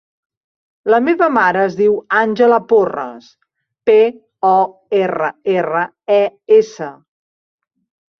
La 0.91 0.99
meva 1.07 1.25
mare 1.33 1.59
es 1.63 1.75
diu 1.81 1.91
Àngela 2.19 2.57
Porres: 2.71 3.27
pe, 3.89 3.97
o, 4.53 4.55
erra, 5.01 5.29
erra, 5.57 5.83
e, 6.15 6.19
essa. 6.61 6.89